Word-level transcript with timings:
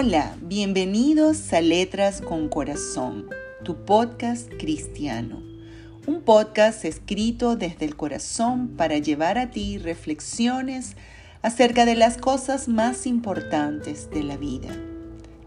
Hola, 0.00 0.36
bienvenidos 0.40 1.52
a 1.52 1.60
Letras 1.60 2.20
con 2.20 2.48
Corazón, 2.48 3.26
tu 3.64 3.84
podcast 3.84 4.48
cristiano. 4.56 5.42
Un 6.06 6.20
podcast 6.20 6.84
escrito 6.84 7.56
desde 7.56 7.84
el 7.84 7.96
corazón 7.96 8.76
para 8.76 8.98
llevar 8.98 9.38
a 9.38 9.50
ti 9.50 9.76
reflexiones 9.76 10.94
acerca 11.42 11.84
de 11.84 11.96
las 11.96 12.16
cosas 12.16 12.68
más 12.68 13.08
importantes 13.08 14.08
de 14.10 14.22
la 14.22 14.36
vida. 14.36 14.68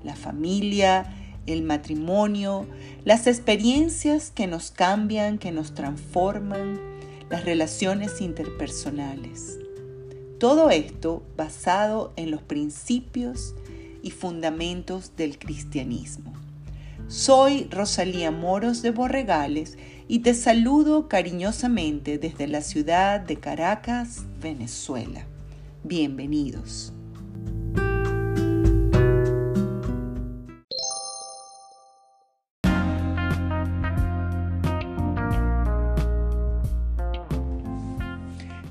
La 0.04 0.18
familia, 0.18 1.06
el 1.46 1.64
matrimonio, 1.64 2.68
las 3.06 3.28
experiencias 3.28 4.32
que 4.32 4.48
nos 4.48 4.72
cambian, 4.72 5.38
que 5.38 5.54
nos 5.54 5.74
transforman, 5.76 6.78
las 7.30 7.46
relaciones 7.46 8.20
interpersonales. 8.20 9.60
Todo 10.40 10.72
esto 10.72 11.24
basado 11.38 12.12
en 12.18 12.32
los 12.32 12.42
principios 12.42 13.56
y 14.02 14.12
fundamentos 14.12 15.16
del 15.16 15.38
cristianismo. 15.38 16.34
Soy 17.08 17.68
Rosalía 17.70 18.32
Moros 18.32 18.82
de 18.82 18.92
Borregales 18.92 19.78
y 20.08 20.20
te 20.20 20.34
saludo 20.34 21.08
cariñosamente 21.08 22.18
desde 22.18 22.48
la 22.48 22.62
ciudad 22.62 23.20
de 23.20 23.38
Caracas, 23.38 24.26
Venezuela. 24.42 25.26
Bienvenidos. 25.84 26.94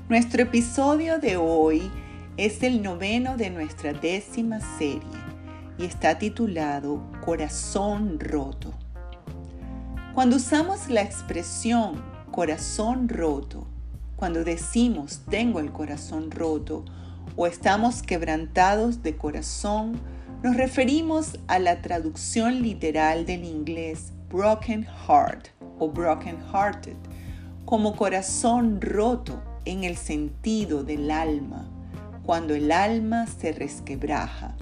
Nuestro 0.09 0.41
episodio 0.41 1.19
de 1.19 1.37
hoy 1.37 1.89
es 2.41 2.63
el 2.63 2.81
noveno 2.81 3.37
de 3.37 3.51
nuestra 3.51 3.93
décima 3.93 4.59
serie 4.79 5.01
y 5.77 5.85
está 5.85 6.17
titulado 6.17 7.03
Corazón 7.23 8.19
roto. 8.19 8.73
Cuando 10.15 10.37
usamos 10.37 10.89
la 10.89 11.03
expresión 11.03 12.03
corazón 12.31 13.09
roto, 13.09 13.67
cuando 14.15 14.43
decimos 14.43 15.21
tengo 15.29 15.59
el 15.59 15.71
corazón 15.71 16.31
roto 16.31 16.83
o 17.35 17.45
estamos 17.45 18.01
quebrantados 18.01 19.03
de 19.03 19.15
corazón, 19.15 20.01
nos 20.41 20.57
referimos 20.57 21.37
a 21.45 21.59
la 21.59 21.83
traducción 21.83 22.63
literal 22.63 23.27
del 23.27 23.43
inglés 23.43 24.13
broken 24.31 24.87
heart 25.07 25.49
o 25.77 25.91
broken 25.91 26.39
hearted 26.51 26.97
como 27.65 27.95
corazón 27.95 28.81
roto 28.81 29.43
en 29.65 29.83
el 29.83 29.95
sentido 29.95 30.83
del 30.83 31.11
alma, 31.11 31.69
cuando 32.25 32.55
el 32.55 32.71
alma 32.71 33.27
se 33.27 33.51
resquebraja, 33.51 34.55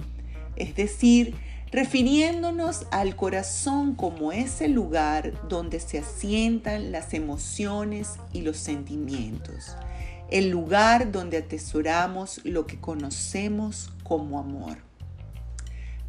es 0.56 0.74
decir, 0.74 1.34
refiriéndonos 1.70 2.86
al 2.90 3.14
corazón 3.14 3.94
como 3.94 4.32
ese 4.32 4.68
lugar 4.68 5.48
donde 5.48 5.78
se 5.80 5.98
asientan 5.98 6.90
las 6.90 7.14
emociones 7.14 8.16
y 8.32 8.42
los 8.42 8.56
sentimientos, 8.56 9.76
el 10.30 10.50
lugar 10.50 11.12
donde 11.12 11.38
atesoramos 11.38 12.40
lo 12.44 12.66
que 12.66 12.80
conocemos 12.80 13.92
como 14.02 14.38
amor. 14.38 14.78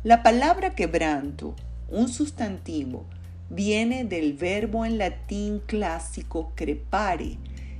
La 0.03 0.23
palabra 0.23 0.73
quebranto, 0.73 1.55
un 1.89 2.08
sustantivo, 2.08 3.05
viene 3.49 4.03
del 4.03 4.33
verbo 4.33 4.86
en 4.86 4.97
latín 4.97 5.61
clásico 5.65 6.53
crepare, 6.55 7.38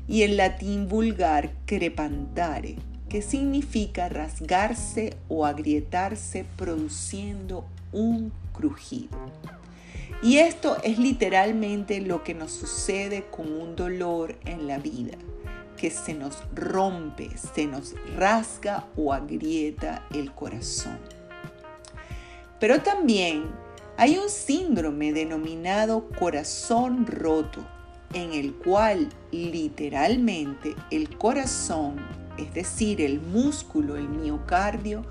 y 0.08 0.24
el 0.24 0.36
latín 0.36 0.90
vulgar 0.90 1.52
crepantare, 1.66 2.76
que 3.12 3.22
significa 3.22 4.08
rasgarse 4.08 5.18
o 5.28 5.46
agrietarse 5.46 6.46
produciendo 6.56 7.66
un 7.92 8.32
crujido. 8.54 9.18
Y 10.24 10.38
esto 10.38 10.78
es 10.82 10.98
literalmente 10.98 12.00
lo 12.00 12.24
que 12.24 12.34
nos 12.34 12.54
sucede 12.54 13.26
con 13.30 13.52
un 13.52 13.76
dolor 13.76 14.38
en 14.46 14.66
la 14.66 14.80
vida, 14.80 15.18
que 15.76 15.92
se 15.92 16.14
nos 16.14 16.42
rompe, 16.56 17.30
se 17.38 17.68
nos 17.68 17.96
rasga 18.16 18.88
o 18.96 19.12
agrieta 19.12 20.08
el 20.14 20.32
corazón. 20.32 20.98
Pero 22.62 22.82
también 22.82 23.44
hay 23.98 24.18
un 24.18 24.30
síndrome 24.30 25.12
denominado 25.12 26.08
corazón 26.18 27.06
roto, 27.06 27.68
en 28.14 28.32
el 28.32 28.54
cual 28.54 29.10
literalmente 29.32 30.76
el 30.92 31.18
corazón, 31.18 32.21
es 32.42 32.54
decir, 32.54 33.02
el 33.02 33.22
músculo, 33.22 33.96
el 33.96 34.10
miocardio, 34.10 35.04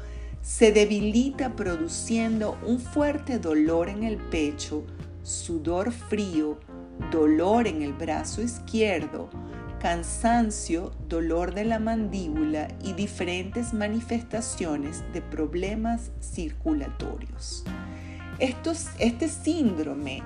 se 0.42 0.72
debilita 0.72 1.54
produciendo 1.54 2.58
un 2.66 2.80
fuerte 2.80 3.38
dolor 3.38 3.88
en 3.88 4.04
el 4.04 4.16
pecho, 4.16 4.84
sudor 5.22 5.92
frío, 5.92 6.58
dolor 7.10 7.66
en 7.66 7.82
el 7.82 7.92
brazo 7.92 8.42
izquierdo, 8.42 9.28
cansancio, 9.80 10.92
dolor 11.08 11.54
de 11.54 11.64
la 11.64 11.78
mandíbula 11.78 12.68
y 12.82 12.92
diferentes 12.92 13.72
manifestaciones 13.72 15.02
de 15.12 15.22
problemas 15.22 16.10
circulatorios. 16.20 17.64
este 18.38 19.28
síndrome 19.28 20.22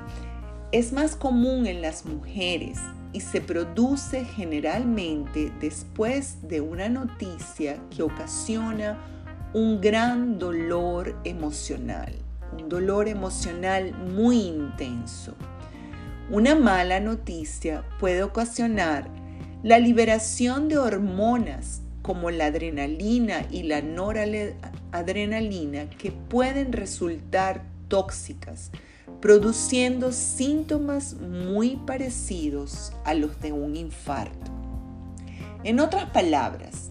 es 0.72 0.92
más 0.92 1.16
común 1.16 1.66
en 1.66 1.82
las 1.82 2.04
mujeres 2.04 2.78
y 3.14 3.20
se 3.20 3.40
produce 3.40 4.24
generalmente 4.24 5.50
después 5.60 6.46
de 6.48 6.60
una 6.60 6.90
noticia 6.90 7.78
que 7.88 8.02
ocasiona 8.02 8.98
un 9.54 9.80
gran 9.80 10.40
dolor 10.40 11.16
emocional, 11.22 12.12
un 12.52 12.68
dolor 12.68 13.06
emocional 13.06 13.94
muy 13.94 14.40
intenso. 14.40 15.36
Una 16.28 16.56
mala 16.56 16.98
noticia 16.98 17.84
puede 18.00 18.24
ocasionar 18.24 19.08
la 19.62 19.78
liberación 19.78 20.68
de 20.68 20.78
hormonas 20.78 21.82
como 22.02 22.32
la 22.32 22.46
adrenalina 22.46 23.46
y 23.48 23.62
la 23.62 23.80
noradrenalina 23.80 25.88
que 25.90 26.10
pueden 26.10 26.72
resultar 26.72 27.62
tóxicas 27.86 28.72
produciendo 29.20 30.12
síntomas 30.12 31.14
muy 31.14 31.76
parecidos 31.76 32.92
a 33.04 33.14
los 33.14 33.40
de 33.40 33.52
un 33.52 33.76
infarto. 33.76 34.50
En 35.62 35.80
otras 35.80 36.10
palabras, 36.10 36.90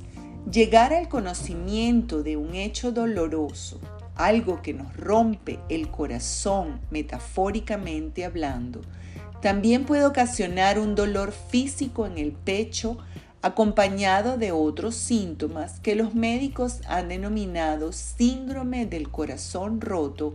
llegar 0.52 0.94
al 0.94 1.10
conocimiento 1.10 2.24
de 2.24 2.38
un 2.38 2.56
hecho 2.56 2.92
doloroso, 2.92 3.80
algo 4.16 4.62
que 4.62 4.74
nos 4.74 4.96
rompe 4.98 5.60
el 5.70 5.90
corazón 5.90 6.80
metafóricamente 6.90 8.26
hablando, 8.26 8.82
también 9.42 9.86
puede 9.86 10.06
ocasionar 10.06 10.80
un 10.80 10.96
dolor 10.96 11.32
físico 11.32 12.06
en 12.06 12.18
el 12.18 12.32
pecho 12.32 12.98
acompañado 13.44 14.38
de 14.38 14.54
otros 14.54 14.96
síntomas 14.96 15.82
que 15.82 15.96
los 15.96 16.16
médicos 16.16 16.80
han 16.88 17.10
denominado 17.10 17.92
síndrome 17.92 18.86
del 18.86 19.10
corazón 19.10 19.82
roto 19.82 20.34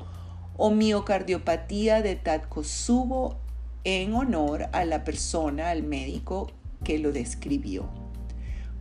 o 0.58 0.70
miocardiopatía 0.70 2.02
de 2.02 2.16
Takotsubo 2.16 3.38
en 3.84 4.12
honor 4.12 4.68
a 4.72 4.84
la 4.84 5.04
persona, 5.04 5.70
al 5.70 5.84
médico 5.84 6.50
que 6.84 6.98
lo 6.98 7.12
describió. 7.12 7.88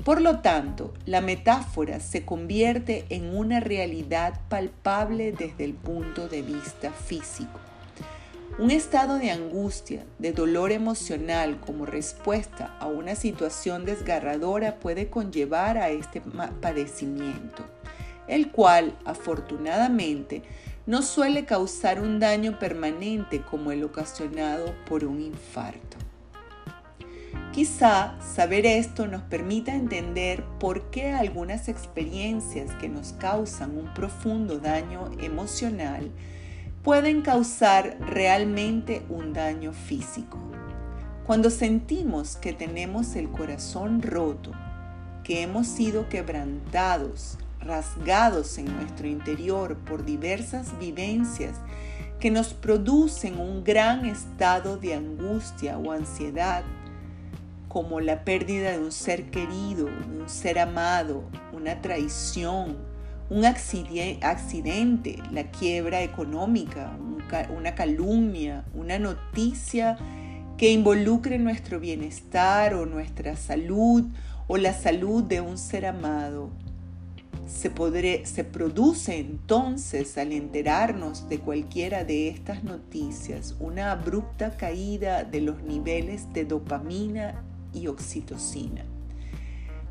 Por 0.04 0.22
lo 0.22 0.40
tanto, 0.40 0.94
la 1.06 1.22
metáfora 1.22 2.00
se 2.00 2.26
convierte 2.26 3.06
en 3.10 3.36
una 3.36 3.60
realidad 3.60 4.40
palpable 4.50 5.32
desde 5.32 5.66
el 5.66 5.74
punto 5.74 6.28
de 6.28 6.42
vista 6.42 6.92
físico. 6.92 7.60
Un 8.58 8.72
estado 8.72 9.20
de 9.20 9.30
angustia, 9.30 10.04
de 10.18 10.32
dolor 10.32 10.72
emocional 10.72 11.59
como 11.59 11.86
respuesta 11.86 12.76
a 12.80 12.88
una 12.88 13.14
situación 13.14 13.85
desgarradora 13.85 14.80
puede 14.80 15.09
conllevar 15.09 15.78
a 15.78 15.90
este 15.90 16.22
padecimiento, 16.59 17.66
el 18.28 18.52
cual 18.52 18.97
afortunadamente 19.06 20.41
no 20.87 21.01
suele 21.01 21.43
causar 21.43 22.01
un 22.01 22.17
daño 22.17 22.57
permanente 22.59 23.41
como 23.41 23.72
el 23.72 23.84
ocasionado 23.84 24.73
por 24.87 25.03
un 25.03 25.22
infarto. 25.22 25.97
Quizá 27.51 28.16
saber 28.22 28.66
esto 28.66 29.05
nos 29.05 29.22
permita 29.23 29.75
entender 29.75 30.45
por 30.59 30.89
qué 30.89 31.11
algunas 31.11 31.67
experiencias 31.67 32.73
que 32.75 32.87
nos 32.87 33.11
causan 33.13 33.78
un 33.78 33.93
profundo 33.93 34.59
daño 34.59 35.11
emocional 35.19 36.09
pueden 36.84 37.22
causar 37.22 37.97
realmente 37.99 39.03
un 39.09 39.34
daño 39.34 39.73
físico. 39.73 40.39
Cuando 41.25 41.49
sentimos 41.49 42.37
que 42.37 42.53
tenemos 42.53 43.17
el 43.17 43.29
corazón 43.29 44.01
roto, 44.01 44.53
que 45.25 45.41
hemos 45.41 45.67
sido 45.67 46.07
quebrantados, 46.07 47.37
rasgados 47.62 48.58
en 48.58 48.66
nuestro 48.76 49.08
interior 49.08 49.78
por 49.78 50.06
diversas 50.06 50.78
vivencias 50.80 51.56
que 52.20 52.32
nos 52.32 52.54
producen 52.54 53.40
un 53.40 53.64
gran 53.64 54.06
estado 54.06 54.78
de 54.78 54.96
angustia 54.96 55.78
o 55.78 55.92
ansiedad, 55.92 56.64
como 57.68 58.00
la 58.00 58.24
pérdida 58.24 58.72
de 58.72 58.80
un 58.80 58.92
ser 58.92 59.30
querido, 59.30 59.86
de 59.86 60.22
un 60.22 60.30
ser 60.30 60.58
amado, 60.58 61.24
una 61.54 61.82
traición, 61.82 62.78
un 63.30 63.46
accidente, 63.46 65.22
la 65.32 65.52
quiebra 65.52 66.02
económica, 66.02 66.98
una 67.56 67.76
calumnia, 67.76 68.64
una 68.74 68.98
noticia 68.98 69.98
que 70.58 70.72
involucre 70.72 71.38
nuestro 71.38 71.80
bienestar 71.80 72.74
o 72.74 72.86
nuestra 72.86 73.36
salud 73.36 74.06
o 74.48 74.58
la 74.58 74.74
salud 74.74 75.24
de 75.24 75.42
un 75.42 75.58
ser 75.58 75.86
amado. 75.86 76.50
Se, 77.47 77.70
produce 78.44 79.17
entonces 79.17 80.17
al 80.17 80.34
enterarnos 80.34 81.29
de 81.29 81.40
cualquiera 81.40 82.03
de 82.03 82.28
estas 82.28 82.64
noticias 82.64 83.55
una 83.59 83.91
abrupta 83.91 84.58
caída 84.58 85.23
de 85.23 85.41
los 85.41 85.64
niveles 85.64 86.32
de 86.34 86.46
dopamina 86.46 87.44
y 87.73 87.88
oxitocina 87.88 88.85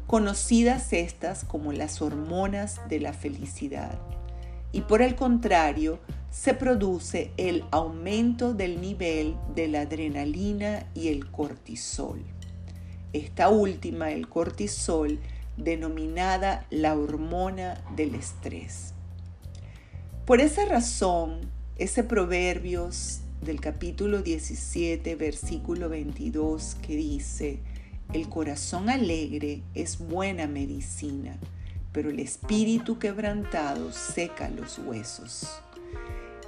conocidas 0.06 0.92
estas 0.92 1.44
como 1.44 1.72
las 1.72 2.00
hormonas 2.00 2.80
de 2.88 3.00
la 3.00 3.12
felicidad. 3.12 3.98
Y 4.72 4.82
por 4.82 5.02
el 5.02 5.16
contrario, 5.16 5.98
se 6.30 6.54
produce 6.54 7.32
el 7.36 7.64
aumento 7.70 8.54
del 8.54 8.80
nivel 8.80 9.36
de 9.54 9.68
la 9.68 9.82
adrenalina 9.82 10.86
y 10.94 11.08
el 11.08 11.30
cortisol. 11.30 12.22
Esta 13.12 13.48
última, 13.48 14.12
el 14.12 14.28
cortisol, 14.28 15.18
denominada 15.56 16.66
la 16.70 16.94
hormona 16.96 17.82
del 17.94 18.14
estrés. 18.14 18.94
Por 20.24 20.40
esa 20.40 20.64
razón, 20.64 21.40
ese 21.76 22.02
proverbios 22.04 23.20
del 23.40 23.60
capítulo 23.60 24.22
17, 24.22 25.14
versículo 25.14 25.88
22, 25.88 26.76
que 26.82 26.96
dice, 26.96 27.60
el 28.12 28.28
corazón 28.28 28.88
alegre 28.88 29.62
es 29.74 29.98
buena 29.98 30.46
medicina, 30.46 31.36
pero 31.92 32.10
el 32.10 32.20
espíritu 32.20 32.98
quebrantado 32.98 33.92
seca 33.92 34.48
los 34.48 34.78
huesos. 34.78 35.60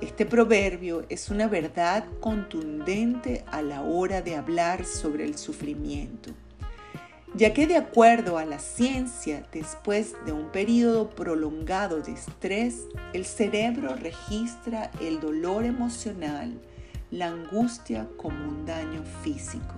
Este 0.01 0.25
proverbio 0.27 1.05
es 1.09 1.29
una 1.29 1.49
verdad 1.49 2.05
contundente 2.21 3.45
a 3.49 3.63
la 3.63 3.83
hora 3.83 4.23
de 4.23 4.37
hablar 4.37 4.85
sobre 4.85 5.25
el 5.25 5.37
sufrimiento, 5.37 6.31
ya 7.35 7.53
que 7.53 7.67
de 7.67 7.77
acuerdo 7.77 8.39
a 8.39 8.45
la 8.45 8.59
ciencia, 8.59 9.47
después 9.53 10.15
de 10.25 10.33
un 10.33 10.51
periodo 10.51 11.11
prolongado 11.11 12.01
de 12.01 12.13
estrés, 12.13 12.87
el 13.13 13.25
cerebro 13.25 13.95
registra 13.97 14.91
el 15.01 15.21
dolor 15.21 15.65
emocional, 15.65 16.61
la 17.11 17.29
angustia 17.29 18.09
como 18.17 18.49
un 18.49 18.65
daño 18.65 19.03
físico. 19.23 19.75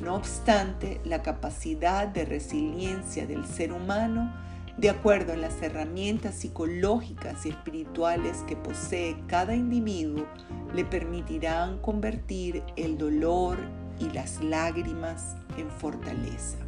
No 0.00 0.16
obstante, 0.16 1.00
la 1.04 1.22
capacidad 1.22 2.08
de 2.08 2.24
resiliencia 2.24 3.26
del 3.26 3.44
ser 3.44 3.72
humano, 3.72 4.32
de 4.76 4.90
acuerdo 4.90 5.34
a 5.34 5.36
las 5.36 5.60
herramientas 5.62 6.36
psicológicas 6.36 7.44
y 7.44 7.50
espirituales 7.50 8.38
que 8.48 8.56
posee 8.56 9.16
cada 9.26 9.54
individuo, 9.54 10.26
le 10.74 10.84
permitirán 10.84 11.78
convertir 11.78 12.62
el 12.76 12.96
dolor 12.96 13.58
y 14.00 14.10
las 14.10 14.42
lágrimas 14.42 15.36
en 15.56 15.70
fortaleza. 15.70 16.58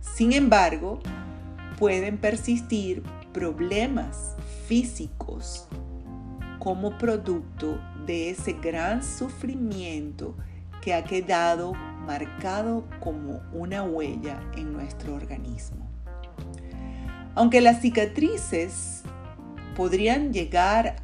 Sin 0.00 0.32
embargo, 0.32 1.00
pueden 1.78 2.18
persistir 2.18 3.02
problemas 3.32 4.36
físicos 4.66 5.66
como 6.58 6.96
producto 6.96 7.80
de 8.06 8.30
ese 8.30 8.52
gran 8.52 9.02
sufrimiento 9.02 10.36
que 10.80 10.94
ha 10.94 11.04
quedado 11.04 11.74
marcado 11.74 12.84
como 13.00 13.40
una 13.52 13.82
huella 13.82 14.40
en 14.56 14.72
nuestro 14.72 15.14
organismo. 15.14 15.88
Aunque 17.34 17.60
las 17.60 17.80
cicatrices 17.80 19.02
podrían 19.76 20.32
llegar 20.32 20.96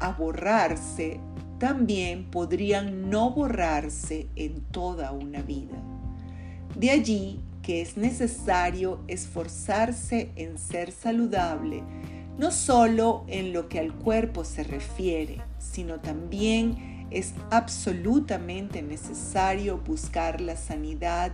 a 0.00 0.12
borrarse, 0.12 1.20
también 1.64 2.26
podrían 2.26 3.08
no 3.08 3.30
borrarse 3.30 4.28
en 4.36 4.60
toda 4.64 5.12
una 5.12 5.40
vida. 5.40 5.82
De 6.76 6.90
allí 6.90 7.40
que 7.62 7.80
es 7.80 7.96
necesario 7.96 9.00
esforzarse 9.08 10.30
en 10.36 10.58
ser 10.58 10.92
saludable, 10.92 11.82
no 12.36 12.50
solo 12.50 13.24
en 13.28 13.54
lo 13.54 13.70
que 13.70 13.78
al 13.78 13.94
cuerpo 13.94 14.44
se 14.44 14.62
refiere, 14.62 15.40
sino 15.58 16.00
también 16.00 17.06
es 17.10 17.32
absolutamente 17.50 18.82
necesario 18.82 19.78
buscar 19.78 20.42
la 20.42 20.58
sanidad 20.58 21.32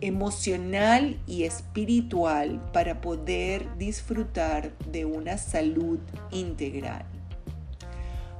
emocional 0.00 1.18
y 1.26 1.42
espiritual 1.42 2.64
para 2.72 3.00
poder 3.00 3.76
disfrutar 3.76 4.70
de 4.92 5.04
una 5.04 5.36
salud 5.36 5.98
integral. 6.30 7.04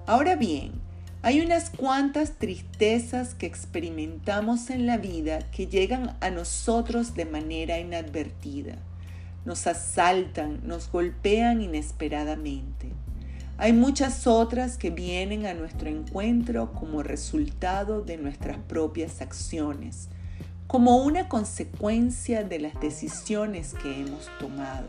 Ahora 0.07 0.37
bien, 0.37 0.84
hay 1.25 1.41
unas 1.41 1.71
cuantas 1.71 2.33
tristezas 2.33 3.35
que 3.35 3.47
experimentamos 3.47 4.69
en 4.69 4.87
la 4.87 4.99
vida 4.99 5.39
que 5.53 5.67
llegan 5.69 6.19
a 6.21 6.29
nosotros 6.29 7.15
de 7.15 7.25
manera 7.25 7.79
inadvertida. 7.79 8.75
Nos 9.47 9.67
asaltan, 9.67 10.61
nos 10.65 10.93
golpean 10.93 11.63
inesperadamente. 11.63 12.91
Hay 13.57 13.73
muchas 13.73 14.27
otras 14.27 14.77
que 14.77 14.91
vienen 14.91 15.47
a 15.47 15.55
nuestro 15.55 15.89
encuentro 15.89 16.75
como 16.75 17.03
resultado 17.03 18.03
de 18.03 18.19
nuestras 18.19 18.59
propias 18.59 19.23
acciones, 19.23 20.11
como 20.67 20.99
una 20.99 21.31
consecuencia 21.31 22.45
de 22.45 22.59
las 22.59 22.79
decisiones 22.83 23.73
que 23.73 23.99
hemos 23.99 24.29
tomado, 24.39 24.89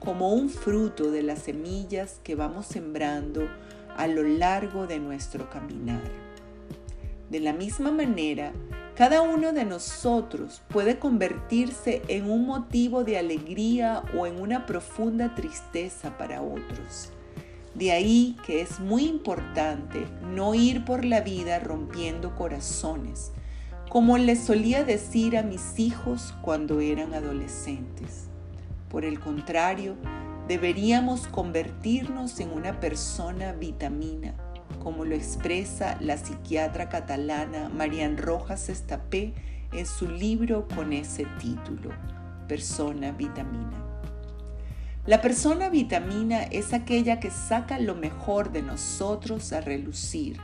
como 0.00 0.32
un 0.32 0.50
fruto 0.50 1.12
de 1.12 1.22
las 1.22 1.44
semillas 1.44 2.18
que 2.24 2.34
vamos 2.34 2.66
sembrando 2.66 3.46
a 3.96 4.06
lo 4.06 4.22
largo 4.22 4.86
de 4.86 4.98
nuestro 4.98 5.48
caminar. 5.50 6.02
De 7.30 7.40
la 7.40 7.52
misma 7.52 7.90
manera, 7.90 8.52
cada 8.96 9.22
uno 9.22 9.52
de 9.52 9.64
nosotros 9.64 10.62
puede 10.68 11.00
convertirse 11.00 12.02
en 12.06 12.30
un 12.30 12.46
motivo 12.46 13.02
de 13.02 13.18
alegría 13.18 14.04
o 14.16 14.26
en 14.26 14.40
una 14.40 14.66
profunda 14.66 15.34
tristeza 15.34 16.16
para 16.16 16.42
otros. 16.42 17.10
De 17.74 17.90
ahí 17.90 18.36
que 18.46 18.60
es 18.60 18.78
muy 18.78 19.06
importante 19.06 20.06
no 20.32 20.54
ir 20.54 20.84
por 20.84 21.04
la 21.04 21.22
vida 21.22 21.58
rompiendo 21.58 22.36
corazones, 22.36 23.32
como 23.88 24.16
les 24.16 24.38
solía 24.38 24.84
decir 24.84 25.36
a 25.36 25.42
mis 25.42 25.78
hijos 25.78 26.32
cuando 26.40 26.78
eran 26.78 27.14
adolescentes. 27.14 28.28
Por 28.88 29.04
el 29.04 29.18
contrario, 29.18 29.96
deberíamos 30.48 31.26
convertirnos 31.26 32.38
en 32.40 32.50
una 32.50 32.78
persona 32.80 33.52
vitamina, 33.52 34.34
como 34.82 35.04
lo 35.04 35.14
expresa 35.14 35.96
la 36.00 36.18
psiquiatra 36.18 36.88
catalana 36.88 37.70
Marian 37.70 38.18
Rojas 38.18 38.68
Estapé 38.68 39.32
en 39.72 39.86
su 39.86 40.08
libro 40.08 40.68
con 40.68 40.92
ese 40.92 41.26
título, 41.40 41.90
Persona 42.46 43.12
Vitamina. 43.12 43.82
La 45.06 45.20
persona 45.20 45.68
vitamina 45.68 46.44
es 46.44 46.72
aquella 46.72 47.20
que 47.20 47.30
saca 47.30 47.78
lo 47.78 47.94
mejor 47.94 48.52
de 48.52 48.62
nosotros 48.62 49.52
a 49.52 49.60
relucir, 49.60 50.38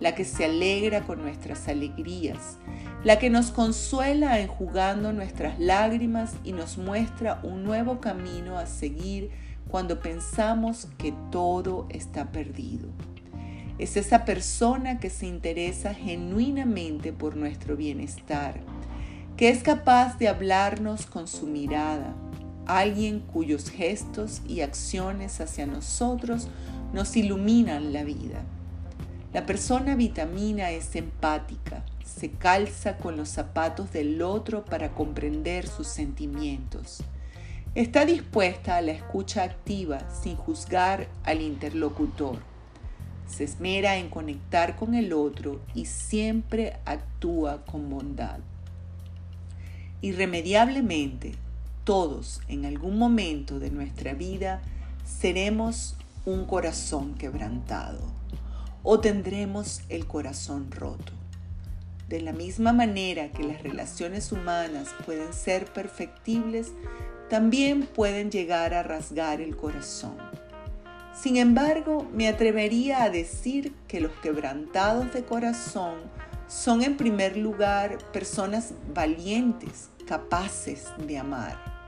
la 0.00 0.14
que 0.14 0.24
se 0.24 0.46
alegra 0.46 1.02
con 1.02 1.22
nuestras 1.22 1.68
alegrías, 1.68 2.58
la 3.04 3.18
que 3.18 3.30
nos 3.30 3.50
consuela 3.50 4.40
enjugando 4.40 5.12
nuestras 5.12 5.58
lágrimas 5.60 6.32
y 6.42 6.52
nos 6.52 6.78
muestra 6.78 7.40
un 7.42 7.62
nuevo 7.62 8.00
camino 8.00 8.58
a 8.58 8.66
seguir 8.66 9.30
cuando 9.68 10.00
pensamos 10.00 10.88
que 10.98 11.14
todo 11.30 11.86
está 11.90 12.32
perdido. 12.32 12.88
Es 13.78 13.96
esa 13.96 14.24
persona 14.24 14.98
que 14.98 15.08
se 15.08 15.26
interesa 15.26 15.94
genuinamente 15.94 17.12
por 17.12 17.36
nuestro 17.36 17.76
bienestar, 17.76 18.60
que 19.36 19.48
es 19.48 19.62
capaz 19.62 20.18
de 20.18 20.28
hablarnos 20.28 21.06
con 21.06 21.26
su 21.26 21.46
mirada, 21.46 22.14
alguien 22.66 23.20
cuyos 23.20 23.70
gestos 23.70 24.42
y 24.46 24.60
acciones 24.60 25.40
hacia 25.40 25.66
nosotros 25.66 26.48
nos 26.92 27.16
iluminan 27.16 27.92
la 27.92 28.04
vida. 28.04 28.44
La 29.32 29.46
persona 29.46 29.94
vitamina 29.94 30.72
es 30.72 30.96
empática, 30.96 31.84
se 32.04 32.32
calza 32.32 32.96
con 32.96 33.16
los 33.16 33.28
zapatos 33.28 33.92
del 33.92 34.22
otro 34.22 34.64
para 34.64 34.90
comprender 34.90 35.68
sus 35.68 35.86
sentimientos. 35.86 37.04
Está 37.76 38.04
dispuesta 38.04 38.74
a 38.74 38.80
la 38.80 38.90
escucha 38.90 39.44
activa 39.44 40.00
sin 40.10 40.34
juzgar 40.34 41.06
al 41.22 41.42
interlocutor. 41.42 42.40
Se 43.28 43.44
esmera 43.44 43.98
en 43.98 44.10
conectar 44.10 44.74
con 44.74 44.96
el 44.96 45.12
otro 45.12 45.60
y 45.74 45.84
siempre 45.84 46.78
actúa 46.84 47.64
con 47.64 47.88
bondad. 47.88 48.40
Irremediablemente, 50.00 51.34
todos 51.84 52.40
en 52.48 52.64
algún 52.64 52.98
momento 52.98 53.60
de 53.60 53.70
nuestra 53.70 54.12
vida 54.12 54.60
seremos 55.04 55.94
un 56.24 56.46
corazón 56.46 57.14
quebrantado 57.14 58.19
o 58.82 59.00
tendremos 59.00 59.82
el 59.88 60.06
corazón 60.06 60.70
roto. 60.70 61.12
De 62.08 62.20
la 62.20 62.32
misma 62.32 62.72
manera 62.72 63.30
que 63.30 63.44
las 63.44 63.62
relaciones 63.62 64.32
humanas 64.32 64.88
pueden 65.06 65.32
ser 65.32 65.72
perfectibles, 65.72 66.72
también 67.28 67.86
pueden 67.86 68.30
llegar 68.30 68.74
a 68.74 68.82
rasgar 68.82 69.40
el 69.40 69.56
corazón. 69.56 70.16
Sin 71.14 71.36
embargo, 71.36 72.08
me 72.12 72.28
atrevería 72.28 73.04
a 73.04 73.10
decir 73.10 73.74
que 73.86 74.00
los 74.00 74.12
quebrantados 74.22 75.12
de 75.12 75.24
corazón 75.24 75.96
son 76.48 76.82
en 76.82 76.96
primer 76.96 77.36
lugar 77.36 77.98
personas 78.12 78.72
valientes, 78.92 79.90
capaces 80.06 80.88
de 81.06 81.18
amar. 81.18 81.79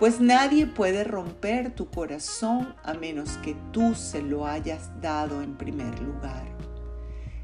Pues 0.00 0.18
nadie 0.18 0.66
puede 0.66 1.04
romper 1.04 1.74
tu 1.74 1.90
corazón 1.90 2.74
a 2.84 2.94
menos 2.94 3.36
que 3.42 3.54
tú 3.70 3.94
se 3.94 4.22
lo 4.22 4.46
hayas 4.46 4.88
dado 5.02 5.42
en 5.42 5.58
primer 5.58 6.00
lugar. 6.00 6.42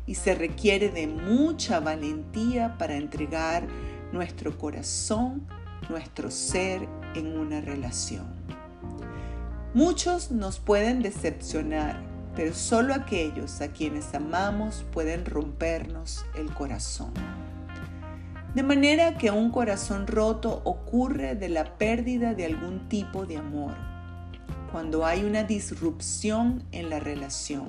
Y 0.06 0.14
se 0.14 0.34
requiere 0.34 0.88
de 0.88 1.06
mucha 1.06 1.80
valentía 1.80 2.78
para 2.78 2.96
entregar 2.96 3.66
nuestro 4.10 4.56
corazón, 4.56 5.46
nuestro 5.90 6.30
ser 6.30 6.88
en 7.14 7.36
una 7.36 7.60
relación. 7.60 8.24
Muchos 9.74 10.30
nos 10.30 10.58
pueden 10.58 11.02
decepcionar, 11.02 12.02
pero 12.34 12.54
solo 12.54 12.94
aquellos 12.94 13.60
a 13.60 13.68
quienes 13.68 14.14
amamos 14.14 14.86
pueden 14.92 15.26
rompernos 15.26 16.24
el 16.34 16.50
corazón. 16.54 17.12
De 18.56 18.62
manera 18.62 19.18
que 19.18 19.30
un 19.30 19.50
corazón 19.50 20.06
roto 20.06 20.62
ocurre 20.64 21.34
de 21.34 21.50
la 21.50 21.76
pérdida 21.76 22.32
de 22.32 22.46
algún 22.46 22.88
tipo 22.88 23.26
de 23.26 23.36
amor, 23.36 23.74
cuando 24.72 25.04
hay 25.04 25.24
una 25.24 25.42
disrupción 25.42 26.64
en 26.72 26.88
la 26.88 26.98
relación. 26.98 27.68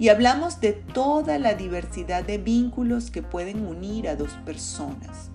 Y 0.00 0.08
hablamos 0.08 0.60
de 0.60 0.72
toda 0.72 1.38
la 1.38 1.54
diversidad 1.54 2.24
de 2.24 2.38
vínculos 2.38 3.12
que 3.12 3.22
pueden 3.22 3.64
unir 3.64 4.08
a 4.08 4.16
dos 4.16 4.32
personas 4.44 5.30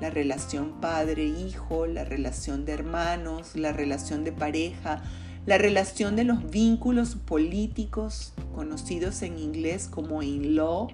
la 0.00 0.10
relación 0.10 0.80
padre-hijo, 0.80 1.86
la 1.86 2.04
relación 2.04 2.64
de 2.64 2.72
hermanos, 2.72 3.54
la 3.54 3.72
relación 3.72 4.24
de 4.24 4.32
pareja, 4.32 5.02
la 5.46 5.56
relación 5.56 6.16
de 6.16 6.24
los 6.24 6.50
vínculos 6.50 7.14
políticos, 7.14 8.32
conocidos 8.54 9.22
en 9.22 9.38
inglés 9.38 9.88
como 9.88 10.22
in-law, 10.22 10.88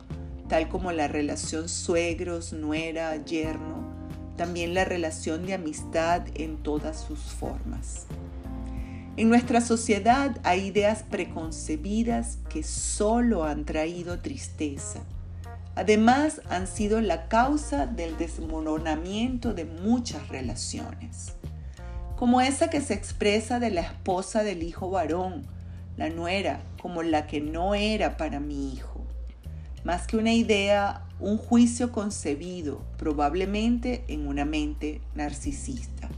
tal 0.49 0.69
como 0.69 0.93
la 0.93 1.09
relación 1.09 1.69
suegros, 1.69 2.53
nuera, 2.53 3.17
yerno, 3.25 3.93
también 4.37 4.75
la 4.75 4.85
relación 4.85 5.47
de 5.47 5.55
amistad 5.55 6.23
en 6.35 6.57
todas 6.59 7.01
sus 7.01 7.21
formas. 7.21 8.07
En 9.17 9.29
nuestra 9.29 9.61
sociedad 9.61 10.37
hay 10.43 10.67
ideas 10.67 11.05
preconcebidas 11.05 12.39
que 12.49 12.63
solo 12.63 13.45
han 13.45 13.65
traído 13.65 14.19
tristeza 14.19 15.03
Además, 15.77 16.41
han 16.51 16.69
sido 16.69 17.01
la 17.01 17.27
causa 17.27 17.87
del 17.87 18.17
desmoronamiento 18.17 19.55
de 19.55 19.65
muchas 19.65 20.29
relaciones, 20.29 21.35
como 22.17 22.41
esa 22.41 22.71
que 22.71 22.81
se 22.81 22.95
expresa 22.95 23.59
de 23.59 23.71
la 23.71 23.81
esposa 23.81 24.45
del 24.45 24.63
hijo 24.63 24.91
varón, 24.91 25.43
la 25.97 26.11
nuera, 26.11 26.61
como 26.81 27.03
la 27.03 27.27
que 27.27 27.41
no 27.41 27.75
era 27.75 28.17
para 28.17 28.39
mi 28.39 28.73
hijo. 28.73 28.94
Más 29.85 30.07
que 30.07 30.17
una 30.17 30.33
idea, 30.33 31.03
un 31.21 31.37
juicio 31.37 31.93
concebido, 31.93 32.81
probablemente 32.97 34.05
en 34.09 34.27
una 34.27 34.47
mente 34.47 35.03
narcisista. 35.15 36.09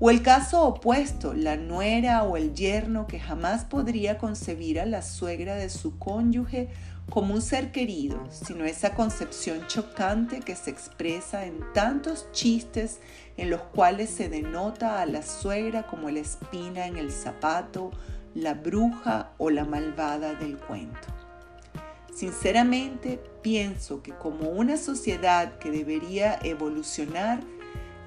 O 0.00 0.10
el 0.10 0.20
caso 0.20 0.64
opuesto, 0.64 1.32
la 1.32 1.56
nuera 1.56 2.24
o 2.24 2.36
el 2.36 2.54
yerno 2.54 3.06
que 3.06 3.20
jamás 3.20 3.64
podría 3.64 4.18
concebir 4.18 4.80
a 4.80 4.86
la 4.86 5.02
suegra 5.02 5.54
de 5.54 5.70
su 5.70 5.96
cónyuge 5.96 6.70
como 7.08 7.34
un 7.34 7.40
ser 7.40 7.70
querido, 7.70 8.26
sino 8.32 8.64
esa 8.64 8.94
concepción 8.94 9.64
chocante 9.68 10.40
que 10.40 10.56
se 10.56 10.70
expresa 10.70 11.46
en 11.46 11.60
tantos 11.74 12.26
chistes 12.32 12.98
en 13.36 13.48
los 13.48 13.60
cuales 13.62 14.10
se 14.10 14.28
denota 14.28 15.00
a 15.00 15.06
la 15.06 15.22
suegra 15.22 15.86
como 15.86 16.10
la 16.10 16.18
espina 16.18 16.88
en 16.88 16.96
el 16.96 17.12
zapato, 17.12 17.92
la 18.34 18.54
bruja 18.54 19.30
o 19.38 19.50
la 19.50 19.64
malvada 19.64 20.34
del 20.34 20.58
cuento. 20.58 21.21
Sinceramente, 22.14 23.20
pienso 23.42 24.02
que 24.02 24.12
como 24.12 24.50
una 24.50 24.76
sociedad 24.76 25.58
que 25.58 25.70
debería 25.70 26.38
evolucionar, 26.42 27.40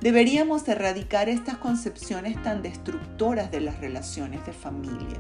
deberíamos 0.02 0.68
erradicar 0.68 1.30
estas 1.30 1.58
concepciones 1.58 2.42
tan 2.44 2.62
destructoras 2.62 3.52
de 3.52 3.62
las 3.62 3.80
relaciones 3.80 4.46
de 4.46 4.54
familia 4.54 5.20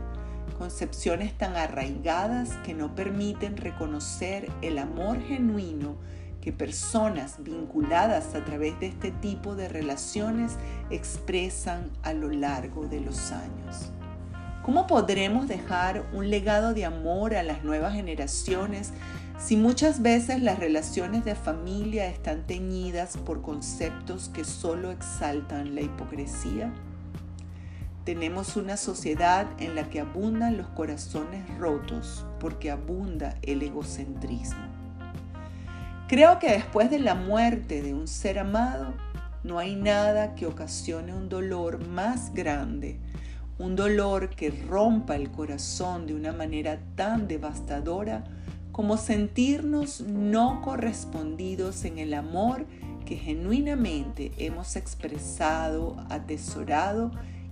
concepciones 0.57 1.37
tan 1.37 1.55
arraigadas 1.55 2.51
que 2.63 2.73
no 2.73 2.95
permiten 2.95 3.57
reconocer 3.57 4.49
el 4.61 4.77
amor 4.77 5.21
genuino 5.21 5.95
que 6.41 6.53
personas 6.53 7.43
vinculadas 7.43 8.35
a 8.35 8.45
través 8.45 8.79
de 8.79 8.87
este 8.87 9.11
tipo 9.11 9.55
de 9.55 9.67
relaciones 9.67 10.57
expresan 10.91 11.89
a 12.03 12.13
lo 12.13 12.29
largo 12.29 12.87
de 12.87 13.01
los 13.01 13.31
años. 13.31 13.91
¿Cómo 14.65 14.87
podremos 14.87 15.47
dejar 15.47 16.07
un 16.11 16.31
legado 16.31 16.73
de 16.73 16.85
amor 16.85 17.35
a 17.35 17.43
las 17.43 17.63
nuevas 17.63 17.93
generaciones 17.93 18.93
si 19.37 19.57
muchas 19.57 20.01
veces 20.01 20.41
las 20.41 20.57
relaciones 20.57 21.23
de 21.23 21.35
familia 21.35 22.07
están 22.07 22.47
teñidas 22.47 23.15
por 23.15 23.43
conceptos 23.43 24.27
que 24.29 24.43
solo 24.43 24.89
exaltan 24.89 25.75
la 25.75 25.81
hipocresía? 25.81 26.73
Tenemos 28.05 28.55
una 28.55 28.75
sociedad 28.75 29.45
en 29.59 29.75
la 29.75 29.87
que 29.87 29.99
abundan 29.99 30.57
los 30.57 30.65
corazones 30.69 31.47
rotos 31.59 32.25
porque 32.39 32.71
abunda 32.71 33.37
el 33.43 33.61
egocentrismo. 33.61 34.65
Creo 36.07 36.39
que 36.39 36.53
después 36.53 36.89
de 36.89 36.97
la 36.97 37.13
muerte 37.13 37.83
de 37.83 37.93
un 37.93 38.07
ser 38.07 38.39
amado, 38.39 38.95
no 39.43 39.59
hay 39.59 39.75
nada 39.75 40.33
que 40.33 40.47
ocasione 40.47 41.13
un 41.13 41.29
dolor 41.29 41.87
más 41.87 42.33
grande, 42.33 42.97
un 43.57 43.75
dolor 43.75 44.29
que 44.29 44.51
rompa 44.51 45.15
el 45.15 45.31
corazón 45.31 46.07
de 46.07 46.13
una 46.13 46.33
manera 46.33 46.79
tan 46.95 47.27
devastadora 47.27 48.23
como 48.71 48.97
sentirnos 48.97 50.01
no 50.01 50.61
correspondidos 50.61 51.85
en 51.85 51.97
el 51.97 52.13
amor 52.13 52.65
que 53.05 53.15
genuinamente 53.15 54.33
hemos 54.37 54.75
expresado, 54.75 55.95
atesorado 56.09 57.11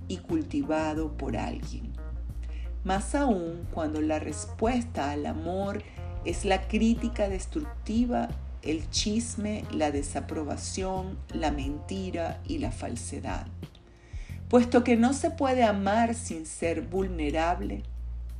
y 0.10 0.18
cultivado 0.18 1.16
por 1.16 1.38
alguien. 1.38 1.94
Más 2.84 3.16
aún 3.16 3.66
cuando 3.72 4.02
la 4.02 4.20
respuesta 4.20 5.12
al 5.12 5.26
amor 5.26 5.82
es 6.26 6.44
la 6.44 6.68
crítica 6.68 7.30
destructiva, 7.30 8.28
el 8.62 8.90
chisme, 8.90 9.64
la 9.72 9.92
desaprobación, 9.92 11.18
la 11.34 11.52
mentira 11.52 12.42
y 12.46 12.58
la 12.58 12.72
falsedad. 12.72 13.48
Puesto 14.50 14.84
que 14.84 14.98
no 14.98 15.14
se 15.14 15.32
puede 15.32 15.64
amar 15.64 16.16
sin 16.16 16.46
ser 16.46 16.82
vulnerable, 16.82 17.84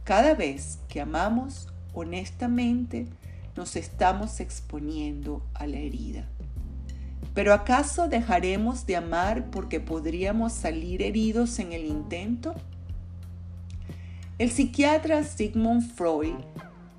cada 0.04 0.36
vez 0.36 0.80
que 0.88 1.02
amamos 1.02 1.68
honestamente 1.94 3.08
nos 3.56 3.76
estamos 3.76 4.40
exponiendo 4.40 5.44
a 5.54 5.68
la 5.68 5.78
herida. 5.78 6.28
¿Pero 7.34 7.54
acaso 7.54 8.08
dejaremos 8.08 8.86
de 8.86 8.96
amar 8.96 9.50
porque 9.50 9.80
podríamos 9.80 10.54
salir 10.54 11.02
heridos 11.02 11.58
en 11.60 11.74
el 11.74 11.86
intento? 11.86 12.54
El 14.38 14.52
psiquiatra 14.52 15.24
Sigmund 15.24 15.84
Freud, 15.96 16.36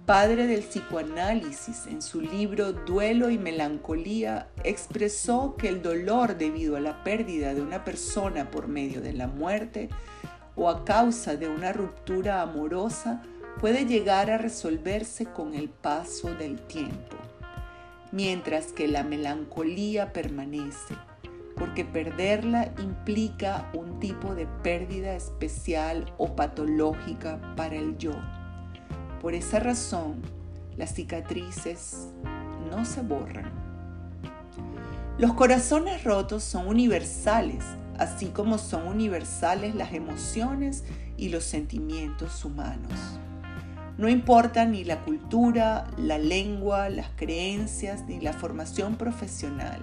padre 0.06 0.46
del 0.46 0.60
psicoanálisis, 0.60 1.86
en 1.86 2.02
su 2.02 2.20
libro 2.20 2.72
Duelo 2.72 3.30
y 3.30 3.38
Melancolía, 3.38 4.48
expresó 4.62 5.56
que 5.56 5.68
el 5.68 5.82
dolor 5.82 6.36
debido 6.36 6.76
a 6.76 6.80
la 6.80 7.02
pérdida 7.04 7.54
de 7.54 7.62
una 7.62 7.84
persona 7.84 8.50
por 8.50 8.68
medio 8.68 9.00
de 9.00 9.12
la 9.12 9.26
muerte 9.26 9.88
o 10.56 10.68
a 10.68 10.84
causa 10.84 11.36
de 11.36 11.48
una 11.48 11.72
ruptura 11.72 12.42
amorosa 12.42 13.22
puede 13.60 13.86
llegar 13.86 14.30
a 14.30 14.38
resolverse 14.38 15.26
con 15.26 15.54
el 15.54 15.68
paso 15.68 16.34
del 16.34 16.60
tiempo 16.60 17.16
mientras 18.14 18.72
que 18.72 18.86
la 18.86 19.02
melancolía 19.02 20.12
permanece, 20.12 20.94
porque 21.56 21.84
perderla 21.84 22.72
implica 22.78 23.68
un 23.74 23.98
tipo 23.98 24.36
de 24.36 24.46
pérdida 24.62 25.16
especial 25.16 26.12
o 26.16 26.36
patológica 26.36 27.40
para 27.56 27.74
el 27.74 27.98
yo. 27.98 28.12
Por 29.24 29.34
esa 29.34 29.58
razón, 29.58 30.20
las 30.76 30.92
cicatrices 30.92 32.10
no 32.70 32.84
se 32.84 33.00
borran. 33.00 33.50
Los 35.16 35.32
corazones 35.32 36.04
rotos 36.04 36.44
son 36.44 36.68
universales, 36.68 37.64
así 37.98 38.26
como 38.26 38.58
son 38.58 38.86
universales 38.86 39.74
las 39.74 39.94
emociones 39.94 40.84
y 41.16 41.30
los 41.30 41.42
sentimientos 41.42 42.44
humanos. 42.44 42.92
No 43.96 44.10
importa 44.10 44.66
ni 44.66 44.84
la 44.84 45.02
cultura, 45.04 45.86
la 45.96 46.18
lengua, 46.18 46.90
las 46.90 47.08
creencias, 47.16 48.04
ni 48.06 48.20
la 48.20 48.34
formación 48.34 48.96
profesional. 48.96 49.80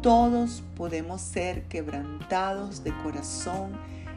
Todos 0.00 0.62
podemos 0.76 1.20
ser 1.22 1.64
quebrantados 1.64 2.84
de 2.84 2.96
corazón 2.98 3.72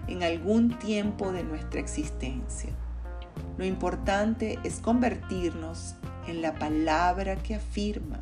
en 0.08 0.22
algún 0.22 0.78
tiempo 0.78 1.32
de 1.32 1.44
nuestra 1.44 1.80
existencia. 1.80 2.70
Lo 3.58 3.66
importante 3.66 4.60
es 4.64 4.80
convertirnos 4.80 5.96
en 6.28 6.42
la 6.42 6.56
palabra 6.56 7.38
que 7.38 7.56
afirma. 7.56 8.20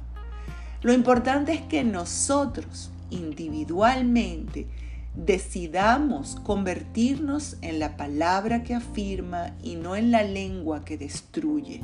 Lo 0.82 0.94
importante 0.94 1.54
es 1.54 1.62
que 1.62 1.84
nosotros 1.84 2.92
individualmente 3.10 4.68
decidamos 5.16 6.36
convertirnos 6.44 7.58
en 7.62 7.80
la 7.80 7.96
palabra 7.98 8.64
que 8.64 8.76
afirma 8.76 9.56
y 9.64 9.76
no 9.76 9.96
en 9.96 10.12
la 10.12 10.24
lengua 10.24 10.84
que 10.84 10.98
destruye. 10.98 11.82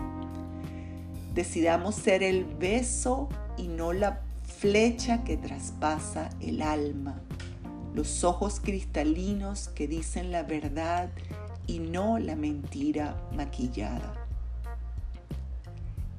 Decidamos 1.33 1.95
ser 1.95 2.23
el 2.23 2.43
beso 2.43 3.29
y 3.57 3.67
no 3.67 3.93
la 3.93 4.21
flecha 4.43 5.23
que 5.23 5.37
traspasa 5.37 6.29
el 6.41 6.61
alma, 6.61 7.21
los 7.95 8.23
ojos 8.23 8.59
cristalinos 8.59 9.69
que 9.69 9.87
dicen 9.87 10.31
la 10.31 10.43
verdad 10.43 11.09
y 11.67 11.79
no 11.79 12.19
la 12.19 12.35
mentira 12.35 13.15
maquillada. 13.35 14.13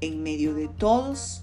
En 0.00 0.22
medio 0.22 0.54
de 0.54 0.68
todos, 0.68 1.42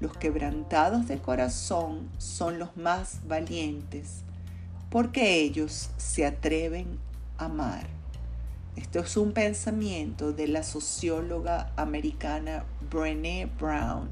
los 0.00 0.16
quebrantados 0.16 1.08
de 1.08 1.18
corazón 1.18 2.10
son 2.18 2.58
los 2.58 2.76
más 2.76 3.20
valientes, 3.26 4.22
porque 4.90 5.40
ellos 5.40 5.90
se 5.96 6.26
atreven 6.26 6.98
a 7.38 7.46
amar. 7.46 7.86
Esto 8.76 8.98
es 8.98 9.16
un 9.16 9.32
pensamiento 9.32 10.32
de 10.32 10.48
la 10.48 10.62
socióloga 10.62 11.72
americana 11.76 12.64
Brené 12.90 13.46
Brown. 13.58 14.10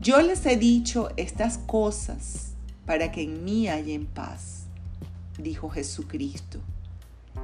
Yo 0.00 0.20
les 0.22 0.46
he 0.46 0.56
dicho 0.56 1.10
estas 1.16 1.58
cosas 1.58 2.52
para 2.86 3.12
que 3.12 3.22
en 3.22 3.44
mí 3.44 3.68
haya 3.68 4.00
paz, 4.14 4.64
dijo 5.38 5.68
Jesucristo. 5.68 6.60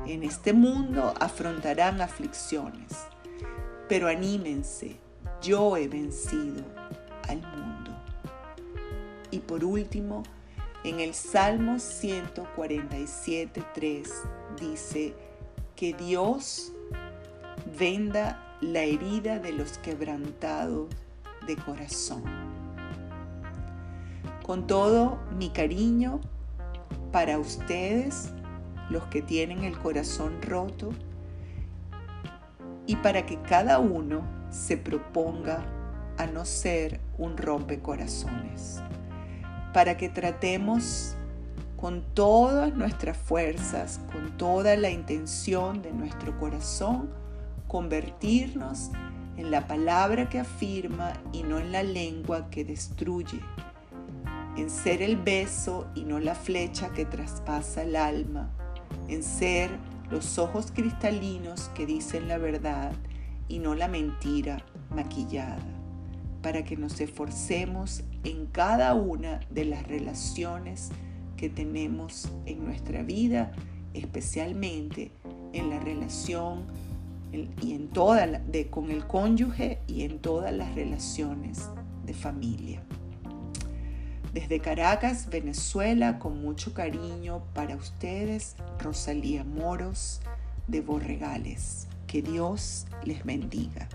En 0.07 0.23
este 0.23 0.53
mundo 0.53 1.13
afrontarán 1.21 2.01
aflicciones, 2.01 2.93
pero 3.89 4.07
anímense, 4.09 5.01
yo 5.43 5.77
he 5.77 5.89
vencido 5.89 6.63
al 7.29 7.43
mundo. 7.43 7.91
Y 9.31 9.41
por 9.41 9.63
último, 9.65 10.23
en 10.85 11.01
el 11.01 11.13
Salmo 11.15 11.75
147.3 11.75 14.09
dice 14.59 15.15
que 15.77 15.93
Dios 15.93 16.73
venda 17.79 18.57
la 18.61 18.83
herida 18.83 19.39
de 19.39 19.53
los 19.53 19.79
quebrantados 19.79 20.89
de 21.47 21.57
corazón. 21.57 22.25
Con 24.45 24.67
todo 24.67 25.21
mi 25.37 25.51
cariño 25.51 26.21
para 27.13 27.39
ustedes, 27.39 28.33
los 28.91 29.05
que 29.05 29.23
tienen 29.23 29.65
el 29.65 29.79
corazón 29.79 30.41
roto, 30.43 30.91
y 32.87 32.97
para 32.97 33.27
que 33.27 33.41
cada 33.43 33.79
uno 33.79 34.23
se 34.51 34.77
proponga 34.77 35.65
a 36.17 36.27
no 36.27 36.45
ser 36.45 37.01
un 37.19 37.37
rompecorazones, 37.37 38.83
para 39.73 39.97
que 39.97 40.09
tratemos 40.09 41.15
con 41.77 42.03
todas 42.15 42.75
nuestras 42.75 43.17
fuerzas, 43.17 44.01
con 44.13 44.37
toda 44.37 44.75
la 44.77 44.91
intención 44.91 45.81
de 45.81 45.93
nuestro 45.93 46.37
corazón, 46.39 47.11
convertirnos 47.69 48.91
en 49.37 49.53
la 49.53 49.69
palabra 49.69 50.29
que 50.29 50.41
afirma 50.41 51.13
y 51.33 51.45
no 51.45 51.59
en 51.59 51.71
la 51.71 51.85
lengua 51.85 52.51
que 52.51 52.65
destruye, 52.65 53.41
en 54.57 54.69
ser 54.71 55.03
el 55.03 55.17
beso 55.17 55.87
y 55.95 56.03
no 56.03 56.19
la 56.19 56.35
flecha 56.35 56.89
que 56.89 57.05
traspasa 57.05 57.83
el 57.83 57.95
alma, 57.95 58.51
en 59.09 59.23
ser 59.23 59.71
los 60.11 60.39
ojos 60.39 60.71
cristalinos 60.73 61.71
que 61.75 61.87
dicen 61.87 62.29
la 62.29 62.39
verdad 62.39 62.93
y 63.49 63.59
no 63.59 63.75
la 63.75 63.89
mentira 63.89 64.65
maquillada, 64.95 65.63
para 66.43 66.65
que 66.65 66.77
nos 66.77 67.01
esforcemos 67.01 68.05
en 68.25 68.47
cada 68.47 68.95
una 68.95 69.41
de 69.51 69.65
las 69.65 69.87
relaciones 69.87 70.91
que 71.37 71.49
tenemos 71.49 72.29
en 72.47 72.65
nuestra 72.65 73.03
vida, 73.03 73.53
especialmente 73.95 75.11
en 75.53 75.71
la 75.71 75.81
relación 75.81 76.67
y 77.63 77.73
en 77.73 77.89
toda 77.89 78.27
de, 78.27 78.69
con 78.69 78.91
el 78.91 79.07
cónyuge 79.07 79.79
y 79.87 80.03
en 80.03 80.19
todas 80.19 80.53
las 80.53 80.75
relaciones 80.75 81.69
de 82.05 82.15
familia. 82.15 82.83
Desde 84.33 84.61
Caracas, 84.61 85.29
Venezuela, 85.31 86.19
con 86.19 86.43
mucho 86.43 86.75
cariño 86.75 87.43
para 87.55 87.77
ustedes, 87.77 88.57
Rosalía 88.79 89.43
Moros 89.43 90.21
de 90.67 90.83
Borregales. 90.83 91.87
Que 92.07 92.21
Dios 92.23 92.87
les 93.05 93.25
bendiga. 93.25 93.89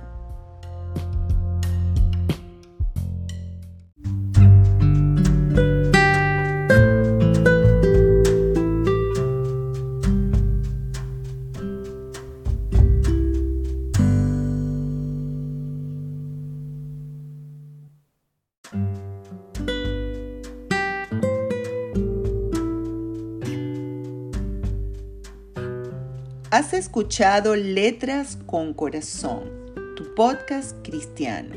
Escuchado 26.84 27.56
Letras 27.56 28.38
con 28.46 28.74
Corazón, 28.74 29.50
tu 29.96 30.14
podcast 30.16 30.76
cristiano, 30.84 31.56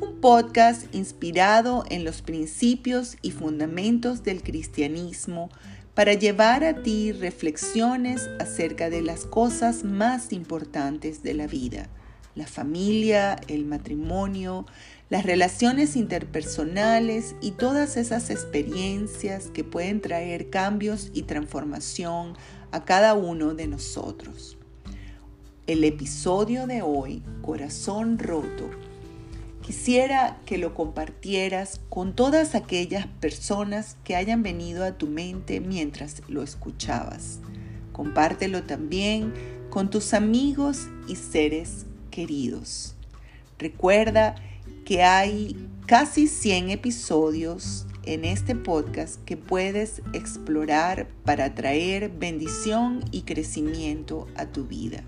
un 0.00 0.20
podcast 0.20 0.86
inspirado 0.94 1.84
en 1.90 2.04
los 2.04 2.22
principios 2.22 3.16
y 3.22 3.32
fundamentos 3.32 4.22
del 4.22 4.44
cristianismo 4.44 5.50
para 5.94 6.14
llevar 6.14 6.62
a 6.62 6.80
ti 6.80 7.10
reflexiones 7.10 8.30
acerca 8.38 8.88
de 8.88 9.02
las 9.02 9.26
cosas 9.26 9.82
más 9.82 10.32
importantes 10.32 11.24
de 11.24 11.34
la 11.34 11.48
vida, 11.48 11.88
la 12.36 12.46
familia, 12.46 13.40
el 13.48 13.64
matrimonio, 13.64 14.64
las 15.10 15.26
relaciones 15.26 15.96
interpersonales 15.96 17.34
y 17.40 17.50
todas 17.50 17.96
esas 17.96 18.30
experiencias 18.30 19.48
que 19.48 19.64
pueden 19.64 20.00
traer 20.00 20.50
cambios 20.50 21.10
y 21.12 21.22
transformación 21.22 22.34
a 22.72 22.84
cada 22.84 23.14
uno 23.14 23.54
de 23.54 23.68
nosotros. 23.68 24.56
El 25.66 25.84
episodio 25.84 26.66
de 26.66 26.82
hoy, 26.82 27.22
Corazón 27.42 28.18
Roto, 28.18 28.68
quisiera 29.60 30.40
que 30.44 30.58
lo 30.58 30.74
compartieras 30.74 31.80
con 31.88 32.14
todas 32.14 32.54
aquellas 32.54 33.06
personas 33.06 33.96
que 34.02 34.16
hayan 34.16 34.42
venido 34.42 34.84
a 34.84 34.98
tu 34.98 35.06
mente 35.06 35.60
mientras 35.60 36.22
lo 36.28 36.42
escuchabas. 36.42 37.38
Compártelo 37.92 38.64
también 38.64 39.32
con 39.70 39.88
tus 39.88 40.14
amigos 40.14 40.88
y 41.06 41.16
seres 41.16 41.86
queridos. 42.10 42.96
Recuerda 43.58 44.34
que 44.84 45.02
hay 45.02 45.68
casi 45.86 46.26
100 46.26 46.70
episodios 46.70 47.86
en 48.04 48.24
este 48.24 48.54
podcast 48.54 49.22
que 49.24 49.36
puedes 49.36 50.02
explorar 50.12 51.08
para 51.24 51.54
traer 51.54 52.10
bendición 52.10 53.04
y 53.10 53.22
crecimiento 53.22 54.28
a 54.36 54.46
tu 54.46 54.64
vida. 54.64 55.02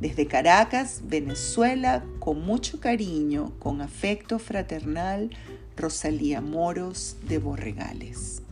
Desde 0.00 0.26
Caracas, 0.26 1.02
Venezuela, 1.06 2.04
con 2.18 2.44
mucho 2.44 2.80
cariño, 2.80 3.52
con 3.58 3.80
afecto 3.80 4.38
fraternal, 4.38 5.30
Rosalía 5.76 6.40
Moros 6.40 7.16
de 7.26 7.38
Borregales. 7.38 8.43